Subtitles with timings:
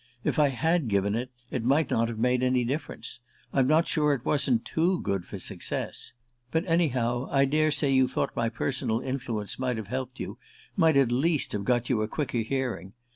[0.23, 3.19] If I had given it, it might not have made any difference
[3.53, 6.13] I'm not sure it wasn't too good for success
[6.49, 10.39] but anyhow, I dare say you thought my personal influence might have helped you,
[10.75, 12.93] might at least have got you a quicker hearing.